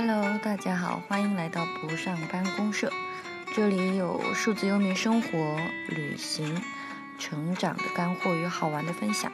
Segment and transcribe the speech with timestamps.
[0.00, 2.88] Hello，大家好，欢迎来到不上班公社。
[3.52, 5.58] 这里有数字游民生活、
[5.88, 6.62] 旅行、
[7.18, 9.32] 成长的干货与好玩的分享。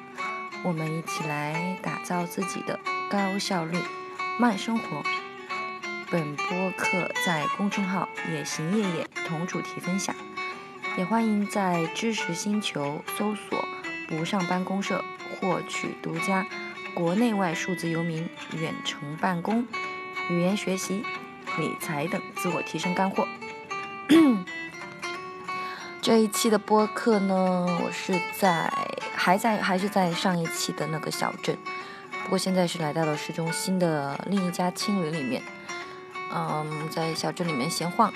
[0.62, 2.80] 我们一起来打造自己的
[3.10, 3.76] 高效率
[4.38, 5.02] 慢生活。
[6.10, 10.16] 本播客在公众号“野行夜夜”同主题分享，
[10.96, 13.62] 也欢迎在知识星球搜索
[14.08, 15.04] “不上班公社”
[15.38, 16.46] 获取独家
[16.94, 19.66] 国内外数字游民远程办公。
[20.30, 21.04] 语言学习、
[21.58, 23.28] 理财等自我提升干货。
[26.00, 28.70] 这一期的播客呢，我是在
[29.14, 31.56] 还在还是在上一期的那个小镇，
[32.22, 35.42] 不过现在是来到了市中心的另一家青旅里面。
[36.34, 38.12] 嗯，在小镇里面闲晃，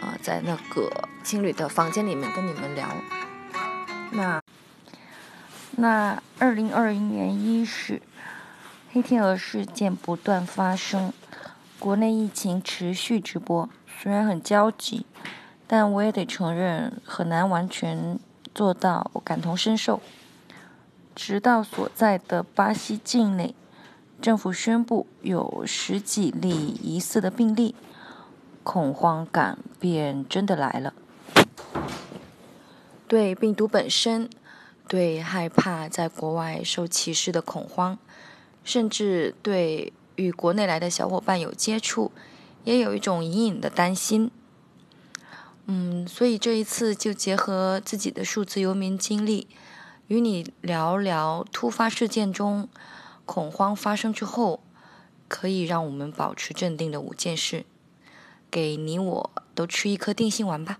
[0.00, 2.88] 啊，在那个青旅的房间里面跟你们聊。
[4.12, 4.42] 那
[5.72, 8.00] 那二零二一年伊始。
[8.94, 11.14] 黑天鹅事件不断发生，
[11.78, 15.06] 国内疫情持续直播，虽然很焦急，
[15.66, 18.20] 但我也得承认很难完全
[18.54, 20.02] 做到感同身受。
[21.16, 23.54] 直到所在的巴西境内，
[24.20, 26.50] 政府宣布有十几例
[26.82, 27.74] 疑似的病例，
[28.62, 30.92] 恐慌感便真的来了。
[33.08, 34.28] 对病毒本身，
[34.86, 37.96] 对害怕在国外受歧视的恐慌。
[38.64, 42.12] 甚至对与国内来的小伙伴有接触，
[42.64, 44.30] 也有一种隐隐的担心。
[45.66, 49.46] 嗯，所以这一次就结合自己的数字游民经历，
[50.08, 52.68] 与你聊聊突发事件中
[53.24, 54.60] 恐慌发生之后，
[55.28, 57.64] 可以让我们保持镇定的五件事，
[58.50, 60.78] 给你我都吃一颗定心丸吧。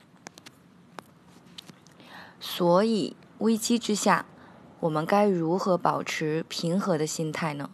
[2.41, 4.27] 所以危机之下。
[4.83, 7.71] 我们该如何保持平和的心态呢？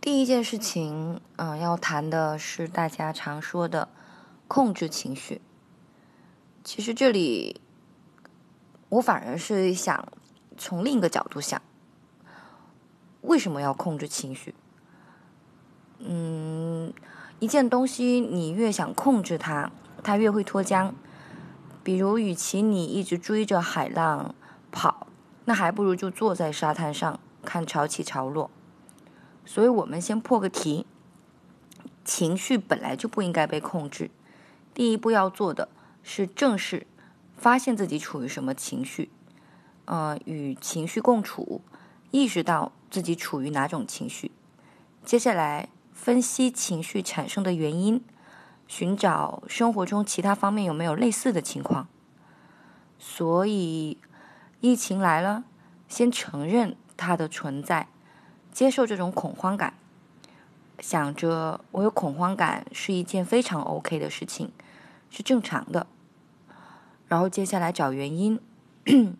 [0.00, 3.88] 第一件事情，嗯，要谈的是大家常说的
[4.46, 5.40] 控制情绪。
[6.62, 7.60] 其实这里，
[8.90, 10.06] 我反而是想
[10.56, 11.60] 从另一个角度想，
[13.22, 14.54] 为什么要控制情绪？
[15.98, 16.94] 嗯，
[17.40, 19.72] 一件东西你越想控制它，
[20.04, 20.92] 它越会脱缰。
[21.82, 24.34] 比如，与其你一直追着海浪
[24.70, 25.06] 跑，
[25.46, 28.50] 那还不如就坐在沙滩上看潮起潮落。
[29.46, 30.86] 所以我们先破个题：
[32.04, 34.10] 情绪本来就不应该被控制。
[34.74, 35.68] 第一步要做的
[36.02, 36.86] 是正视、
[37.36, 39.10] 发现自己处于什么情绪，
[39.86, 41.62] 呃，与情绪共处，
[42.10, 44.30] 意识到自己处于哪种情绪。
[45.04, 48.04] 接下来分析情绪产生的原因。
[48.70, 51.88] 寻找生活中其他方面有没有类似的情况，
[53.00, 53.98] 所以
[54.60, 55.42] 疫情来了，
[55.88, 57.88] 先承认它的存在，
[58.52, 59.74] 接受这种恐慌感，
[60.78, 64.52] 想着我有恐慌感是一件非常 OK 的事情，
[65.10, 65.88] 是正常的。
[67.08, 68.38] 然后接下来找原因，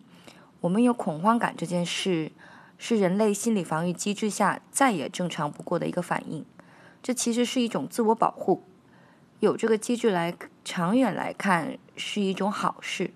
[0.61, 2.31] 我们有恐慌感这件事
[2.77, 6.45] 是人类心理防御机制下再也正常不过的一个反应，
[7.03, 8.63] 这其实是一种自我保护。
[9.41, 13.09] 有这个机制来，长远来看是一种好事。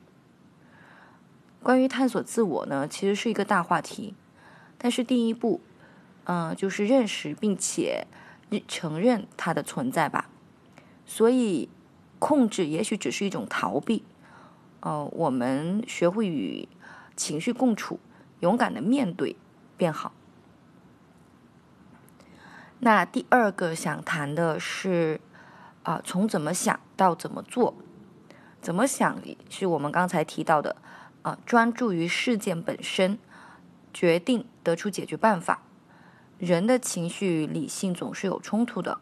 [1.62, 4.16] 关于探索自我呢，其实是一个大话题，
[4.80, 5.62] 但是第一步，
[6.24, 8.08] 嗯，就是认识并且
[8.68, 10.28] 承认它的存在吧。
[11.06, 11.70] 所以，
[12.18, 14.04] 控制也许只是一种逃避。
[14.82, 16.68] 哦，我们学会与
[17.16, 18.00] 情绪共处，
[18.40, 19.36] 勇敢的面对，
[19.78, 20.12] 变好。
[22.80, 25.22] 那第二个想谈的是。
[25.86, 27.76] 啊，从怎么想到怎么做，
[28.60, 29.18] 怎么想
[29.50, 30.76] 是我们刚才提到的
[31.22, 33.20] 啊，专注于事件本身，
[33.94, 35.62] 决定得出解决办法。
[36.40, 39.00] 人的情绪与理性总是有冲突的，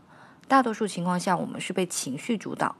[0.47, 2.75] 大多数情况下我们是被情绪主导，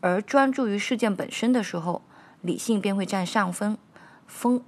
[0.00, 2.02] 而专注于事件本身的时候，
[2.40, 3.76] 理性便会占上风，
[4.26, 4.64] 风，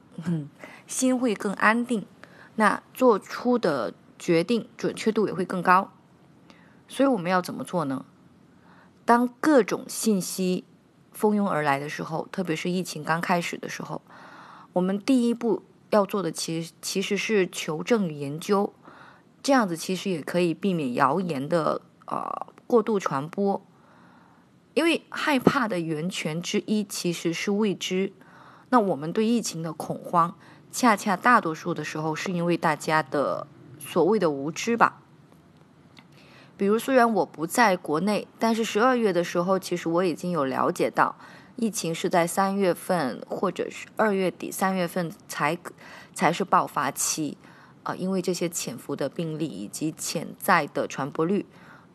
[0.86, 2.06] 心会更安定，
[2.56, 5.90] 那做出的决定准确度也会更高。
[6.86, 8.04] 所以我们要怎么做呢？
[9.12, 10.64] 当各种信息
[11.10, 14.00] 蜂拥而来的时候，特别是疫情刚开始的时候，
[14.72, 18.72] 我们第一步要做的，其实其实是求证与研究，
[19.42, 23.62] 这样子其实也可以避免谣言的呃过度传播。
[24.72, 28.14] 因为害怕的源泉之一其实是未知，
[28.70, 30.34] 那我们对疫情的恐慌，
[30.70, 33.46] 恰恰大多数的时候是因为大家的
[33.78, 35.01] 所谓的无知吧。
[36.56, 41.16] 比如，虽然我不在国内，但是十二月的时候，其实我已经有了解到，
[41.56, 45.58] 疫情是在三月份或者是二月底三月份才
[46.14, 47.36] 才是爆发期。
[47.84, 51.44] 啊，因为这些潜伏的病例以及潜在的传播率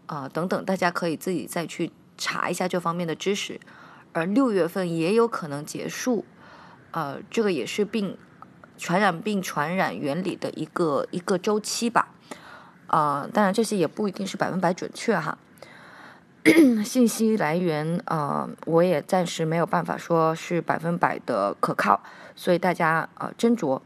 [0.05, 3.57] 啊等等，大家可以自己再去查一下这方面的知识。
[4.11, 6.25] 而六月份也有可能结束，
[6.91, 8.17] 呃，这个也是病
[8.77, 12.13] 传染病传染原理的一个一个周期吧。
[12.87, 15.37] 啊，当然这些也不一定是百分百准确哈。
[16.85, 22.01] 信息来源啊，我也暂时没有办法说是百分百的可靠，
[22.35, 23.81] 所以大家啊斟酌。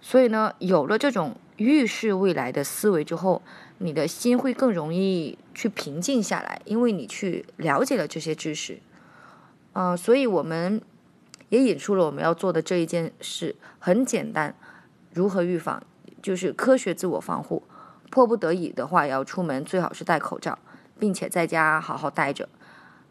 [0.00, 3.42] 所以呢，有了这种预示未来的思维之后，
[3.78, 8.78] 你的心会更容易去平静下来，因为你去了解了这些知识。
[9.72, 10.80] 啊，所以我们
[11.48, 14.54] 也引出了我们要做的这一件事，很简单，
[15.12, 15.82] 如何预防，
[16.22, 17.64] 就是科学自我防护。
[18.10, 20.58] 迫不得已的话，要出门最好是戴口罩。
[21.00, 22.48] 并且在家好好待着，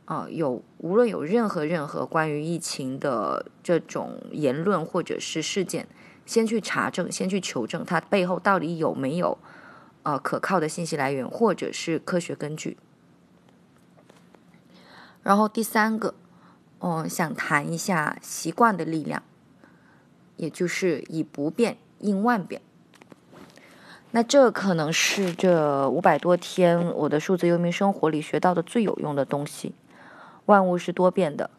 [0.04, 5.88] 啊，有无论有任何任何关于疫情的这种言论或者是事件，
[6.26, 9.38] 先去查证，先去求证它背后到底有没有
[10.04, 12.78] 呃可靠的信息来源或者是科学根据。
[15.24, 16.14] 然后第三个，
[16.80, 19.24] 嗯，想谈一下习惯的力量，
[20.36, 22.62] 也就是以不变应万变。
[24.18, 29.76] 那这可能是这五百多天我的数字游民生活里学到的最有用的东西。
[30.48, 31.52] 万物是多变的，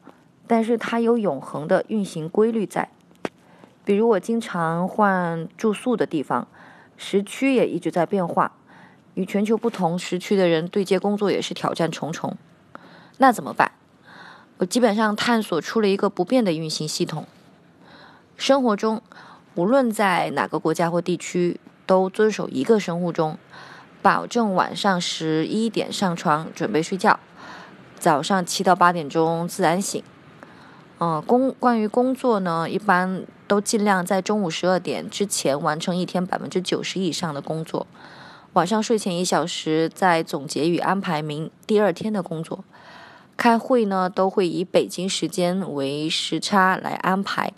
[0.48, 2.88] 但是它有永恒的运行规律在。
[3.84, 6.48] 比如我经常换住宿的地方，
[6.96, 8.50] 时区也一直在变化，
[9.14, 12.36] 与全球不同时区的人对接工作也是挑战重重。
[13.18, 13.70] 那怎么办？
[14.56, 17.24] 我基本上探索出了一个不变的运行系统。
[18.36, 19.00] 生活中，
[19.54, 21.60] 无论在哪个国家或地区。
[21.88, 23.38] 都遵守一个生物钟，
[24.02, 27.18] 保证晚上十一点上床准备睡觉，
[27.98, 30.02] 早上七到八点钟自然醒。
[31.00, 37.86] 嗯，工关于工作呢，一般都尽量在中午十二点之前完成一天百分之九十以上的工作。
[38.52, 42.62] 晚上睡前一小时再总结与安排明第二天的工作。
[43.38, 47.54] 开会呢，都会以北京时间为时差来安排。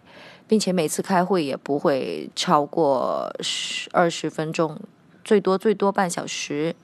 [0.51, 4.77] 并且每次开会也不会超过十二十分钟，
[5.23, 6.75] 最多最多半小时。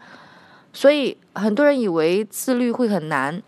[0.73, 3.43] 所以很多人以为自律会很难，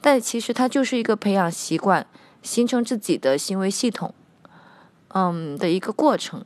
[0.00, 2.04] 但其实它就是一个培养习惯、
[2.42, 4.12] 形成自己的行为系统，
[5.14, 6.44] 嗯的一个过程。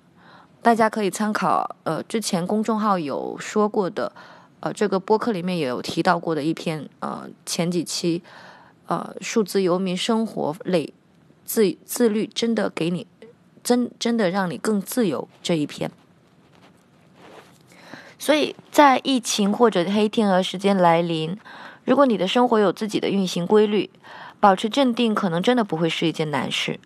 [0.60, 4.12] 大家可以参考呃之前公众号有说过的，
[4.60, 8.22] 呃这个播客里面也有提到过的一篇呃前几期
[8.84, 10.92] 呃数字游民生活类
[11.46, 13.06] 自自律真的给你。
[13.64, 15.90] 真真的让你更自由这一篇，
[18.18, 21.36] 所以在疫情或者黑天鹅时间来临，
[21.84, 23.88] 如果你的生活有自己的运行规律，
[24.38, 26.78] 保持镇定可能真的不会是一件难事。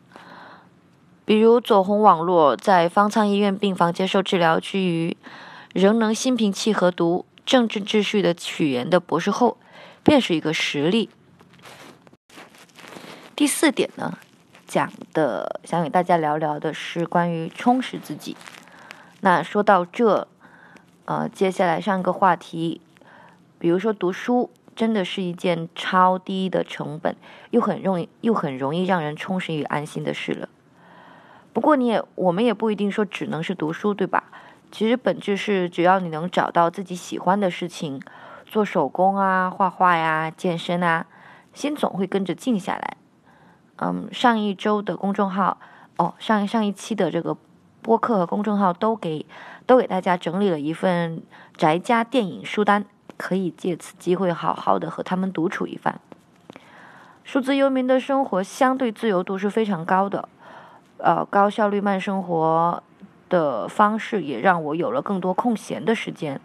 [1.25, 5.17] 比如走红网络，在方舱医院病房接受治疗之余，
[5.75, 9.59] 仍能心平气和读政治秩序的起源的博士后，
[10.05, 11.11] 便是一个实例。
[13.35, 14.17] 第四点呢？
[14.69, 18.37] 讲的想与大家聊聊的是关于充实自己。
[19.21, 20.29] 那说到这，
[21.07, 22.83] 呃，接下来上一个话题，
[23.59, 27.17] 比如说读书，真的是一件超低的成本，
[27.51, 30.49] 又很容易又很容易让人充实与安心的事了。
[31.55, 34.25] 不过你也我们也不一定说只能是读书，对吧？
[34.71, 38.01] 其实本质是，只要你能找到自己喜欢的事情，
[38.45, 41.07] 做手工啊、画画呀、健身啊，
[41.55, 42.99] 心总会跟着静下来。
[43.81, 45.59] 嗯，上一周的公众号
[45.97, 47.37] 哦，上上一期的这个
[47.81, 49.25] 播客和公众号都给
[49.67, 51.23] 都给大家整理了一份
[51.57, 52.85] 宅家电影书单，
[53.17, 56.01] 可以借此机会好好的和他们独处一番。
[57.23, 60.29] 数字游民的生活相对自由度是非常高的，
[60.97, 62.83] 呃，高效率慢生活
[63.29, 66.41] 的方式也让我有了更多空闲的时间，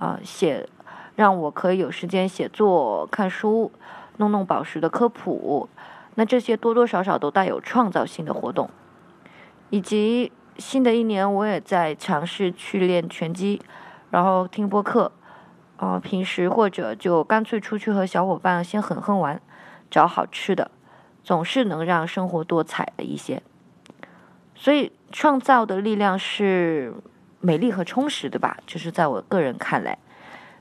[0.00, 0.68] 啊，写
[1.14, 3.70] 让我可以有时间写作、看书、
[4.16, 5.68] 弄弄宝石的科普。
[6.16, 8.68] 那这些多多少少都带有创造性的活动，
[9.70, 13.60] 以及新的一年我也在尝试去练拳击，
[14.10, 15.12] 然后听播客，
[15.76, 19.40] 啊，平时或者就干脆出去和小伙伴先狠狠玩，
[19.90, 20.70] 找好吃的，
[21.22, 23.42] 总是能让生活多彩的一些。
[24.54, 26.94] 所以创造的力量是
[27.40, 28.56] 美丽和充实的吧？
[28.66, 29.98] 就是在我个人看来，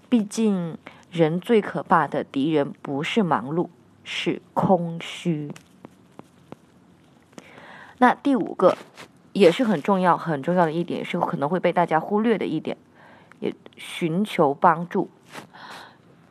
[0.10, 0.78] 毕竟
[1.10, 3.70] 人最可怕的敌人不是忙碌。
[4.06, 5.52] 是空虚。
[7.98, 8.78] 那第五个
[9.34, 12.78] 也是很重要、很重要的一点，是可能会被大家忽略的一点，
[13.42, 15.10] 也寻求帮助。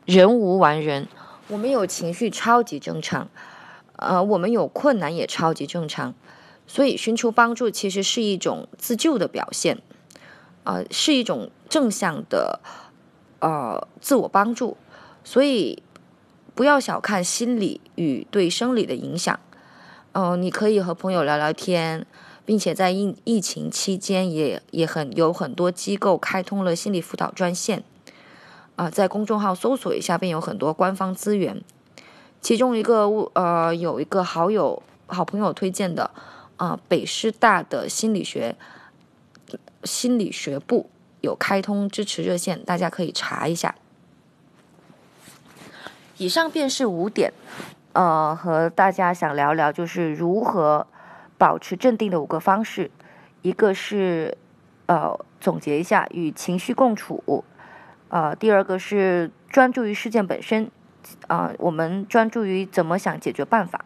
[0.05, 1.07] 人无完人，
[1.49, 3.29] 我们有情绪超级正常，
[3.97, 6.15] 呃，我们有困难也超级正常，
[6.65, 9.79] 所以寻求帮助其实是一种自救的表现。
[10.63, 12.59] 呃，是一种正向的
[13.39, 14.77] 呃自我帮助，
[15.23, 15.83] 所以
[16.55, 19.37] 不要小看心理与对生理的影响。
[20.13, 22.05] 嗯，你可以和朋友聊聊天，
[22.45, 27.83] 并且在疫疫情期间也也很有很多机构开通了心理辅导专线。
[28.77, 31.61] 啊，在公众号搜索一下，便有很多官方资源。
[32.41, 36.11] 其中一个呃，有一个好友好朋友推荐的
[36.57, 38.55] 啊，北师大的心理学
[39.83, 40.89] 心理学部
[41.21, 43.75] 有开通支持热线，大家可以查一下。
[46.17, 47.33] 以上便是五点，
[47.91, 50.87] 呃，和大家想聊聊就是如何
[51.37, 52.89] 保持镇定的五个方式。
[53.41, 54.37] 一个是
[54.85, 57.43] 呃，总结一下与情绪共处。
[58.07, 60.71] 呃，第二个是专注于事件本身，
[61.27, 63.83] 啊，我们专注于怎么想解决办法。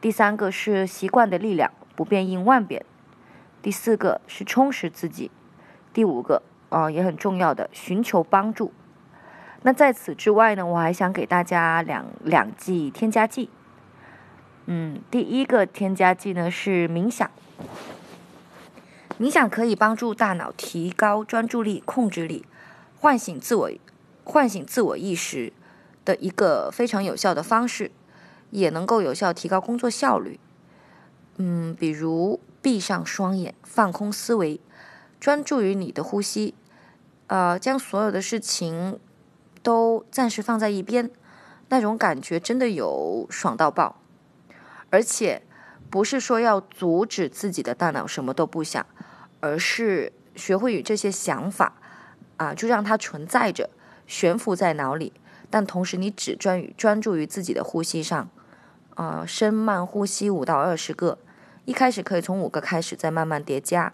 [0.00, 2.84] 第三个是习惯的力量，不变应万变。
[3.62, 5.30] 第四个是充实自己。
[5.92, 8.72] 第五个啊，也很重要的，寻求帮助。
[9.62, 13.48] 那在此之外呢，我还想给大家两两剂添加剂。
[14.66, 17.30] 嗯，第一个添加剂呢是冥想，
[19.18, 22.44] 冥想可以帮助大脑提高专注力、控制力。
[22.98, 23.70] 唤醒自我、
[24.22, 25.52] 唤醒自我意识
[26.04, 27.90] 的一个非常有效的方式，
[28.50, 30.38] 也能够有效提高工作效率。
[31.38, 34.60] 嗯，比如闭上双眼，放空思维，
[35.18, 36.54] 专注于你的呼吸，
[37.26, 39.00] 呃，将所有的事情
[39.62, 41.10] 都暂时放在一边，
[41.68, 44.00] 那种感觉真的有爽到爆。
[44.90, 45.42] 而且
[45.88, 48.84] 不是说要阻止自己的大脑什么都不想，
[49.40, 51.74] 而是学会与这些想法。
[52.38, 53.70] 啊，就让它存在着，
[54.04, 55.12] 悬浮在脑里，
[55.48, 58.28] 但同时你只专于专注于自己的呼吸上，
[58.96, 61.18] 啊，深慢呼吸五到二十个，
[61.66, 63.92] 一开始可以从五个开始，再慢慢叠加。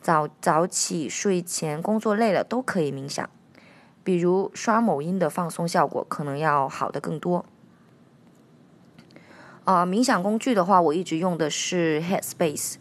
[0.00, 3.28] 早早起、睡前、工作累了都可以冥想，
[4.02, 7.44] 比如刷某音的放松效果可能要好的更多。
[9.64, 12.76] 啊，冥想工具的话，我一直用的是 Headspace，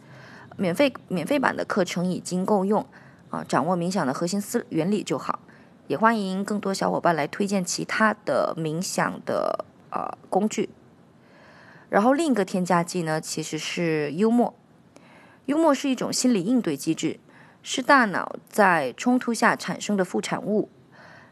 [0.57, 2.85] 免费免费版的课程已经够用。
[3.29, 5.39] 啊，掌握冥想的核心思原理就好，
[5.85, 10.69] 也欢迎更多小伙伴来推荐其他的冥想的呃工具。
[11.89, 14.55] 然后另一个添加剂呢，其实是幽默。
[15.45, 17.19] 幽默是一种心理应对机制，
[17.61, 20.69] 是大脑在冲突下产生的副产物。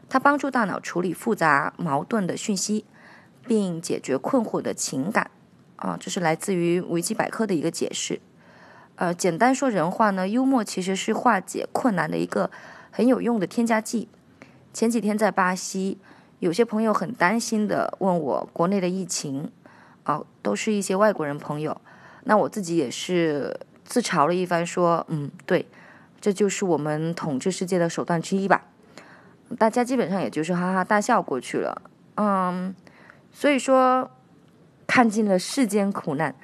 [0.08, 2.84] 它帮助大脑处理复杂矛盾的讯息，
[3.46, 5.30] 并解决困惑的情感。
[5.76, 8.20] 啊，这是来自于维基百科的一个解释。
[8.96, 12.50] 呃，简单说人话呢，幽默其实是化解困难的一个
[12.90, 14.08] 很有用的添加剂。
[14.74, 15.98] 前几天在巴西，
[16.40, 19.52] 有些朋友很担心的问我国内的疫情，
[20.02, 21.80] 啊，都是一些外国人朋友。
[22.24, 25.66] 那我自己也是自嘲了一番，说，嗯，对，
[26.20, 28.64] 这就是我们统治世界的手段之一吧。
[29.56, 31.80] 大家基本上也就是哈哈大笑过去了。
[32.16, 32.74] 嗯，
[33.30, 34.10] 所以说，
[34.86, 36.34] 看尽了世间苦难。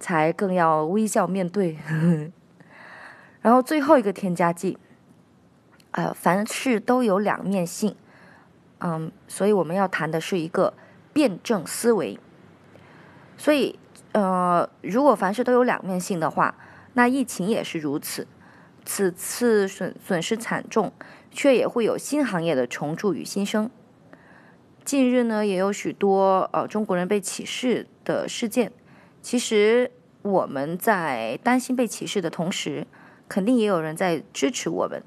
[0.00, 1.78] 才更要微笑面对，
[3.40, 4.76] 然后最后一个添加剂，
[5.92, 7.96] 呃，凡事都有两面性，
[8.80, 10.74] 嗯，所以我们要谈的是一个
[11.14, 12.18] 辩证思维。
[13.38, 13.78] 所以，
[14.12, 16.54] 呃，如果凡事都有两面性的话，
[16.92, 18.26] 那疫情也是如此。
[18.84, 20.92] 此次损损失惨重，
[21.30, 23.70] 却也会有新行业的重铸与新生。
[24.84, 28.70] 近日呢，也有许多呃中国人被歧视的事件。
[29.22, 32.86] 其实我们在担心被歧视的同时，
[33.26, 35.02] 肯定也有人在支持我们。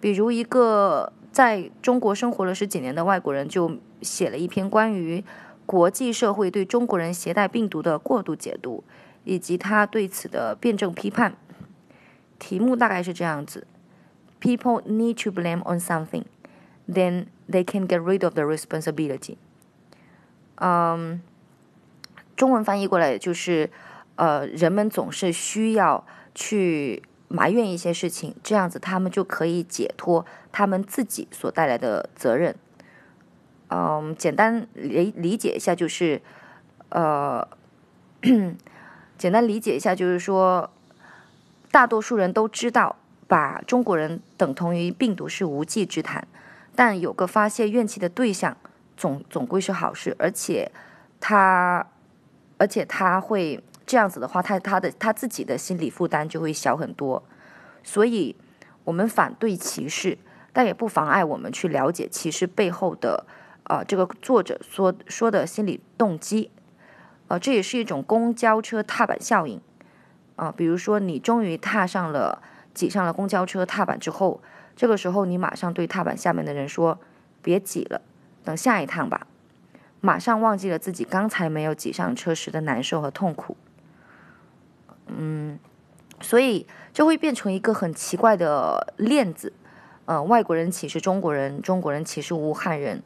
[0.00, 5.22] 比如一个在中国生活了十几年的外国人，就写了一篇关于
[5.64, 8.82] 国际社会对中国人携带病毒的过度解读，
[9.22, 11.36] 以及他对此的辩证批判。
[12.38, 13.66] 题目大概是这样子
[14.40, 16.24] ：People need to blame on something,
[16.88, 19.36] then they can get rid of the responsibility.
[20.56, 21.20] 嗯。
[22.36, 23.68] 中文翻译过来就是，
[24.14, 32.54] 呃，人们总是需要去埋怨一些事情，这样子他们就可以解脱他们自己所带来的责任。
[33.70, 36.22] 嗯，简单理理解一下就是，
[36.90, 37.44] 呃，
[39.18, 40.70] 简单理解一下就是说，
[41.70, 42.96] 大多数人都知道
[43.26, 46.26] 把中国人等同于病毒是无稽之谈，
[46.74, 48.56] 但有个发泄怨气的对象，
[48.96, 50.70] 总总归是好事，而且
[51.20, 51.86] 他。
[52.60, 57.22] 而且他会这样子的话，他他的他自己的心理负担就会小很多。
[57.84, 58.34] 所以，
[58.82, 60.18] 我们反对歧视，
[60.52, 63.24] 但也不妨碍我们去了解歧视背后的
[63.62, 66.50] 呃这个作者说说的心理动机。
[67.28, 69.60] 呃，这也是一种公交车踏板效应。
[70.38, 72.40] 啊，比如说你终于踏上了
[72.72, 74.40] 挤上了公交车踏板之后，
[74.76, 77.00] 这个时候你马上对踏板下面的人说
[77.42, 78.00] ：“别挤了，
[78.44, 79.26] 等下一趟吧。”
[80.00, 83.56] 马上忘记了自己刚才没有挤上车时的难受和痛苦。
[85.08, 85.58] 嗯，
[86.20, 89.52] 所以就会变成一个很奇怪的链子。
[90.04, 93.02] 呃，外国人歧视中国人，中国人歧视武汉人，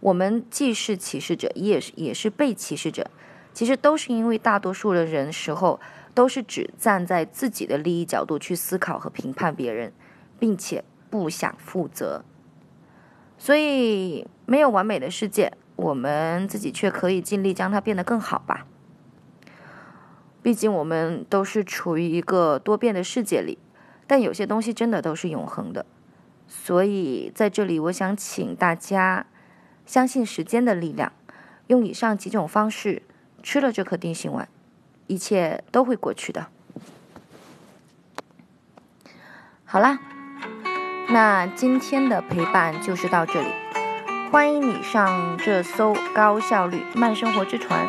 [0.00, 3.10] 我们既是歧视者，也是也是被歧视者。
[3.54, 5.80] 其实都是因为大多数的人时候
[6.14, 9.92] 都是只站在自己的利益角度去思考和评判别人，
[10.38, 12.24] 并且不想负责。
[13.36, 18.66] 所以没有完美的世界，我们自己却可以尽力将它变得更好吧。
[20.40, 23.58] 毕竟我们都是处于一个多变的世界里，
[24.06, 25.84] 但有些东西真的都是永恒的。
[26.46, 29.26] 所以，在这里，我想请大家
[29.86, 31.12] 相信时间的力量，
[31.68, 33.02] 用以上几种方式
[33.42, 34.46] 吃了这颗定心丸，
[35.06, 36.46] 一切都会过去的。
[39.64, 39.98] 好啦，
[41.08, 43.48] 那今天的陪伴就是到这里。
[44.30, 47.86] 欢迎你上这艘高效率慢生活之船，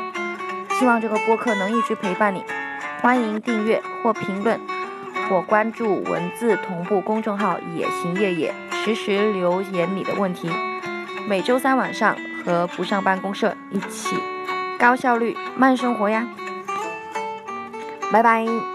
[0.80, 2.44] 希望这个播客能一直陪伴你。
[3.02, 4.60] 欢迎订阅或评论。
[5.28, 10.48] 或关注文字同步公众号“野行夜夜”，实时留言你的问题。
[11.28, 14.16] 每周三晚上和不上班公社一起
[14.78, 16.28] 高效率慢生活呀！
[18.12, 18.75] 拜拜。